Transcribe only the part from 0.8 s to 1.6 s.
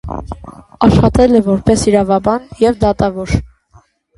Աշխատել է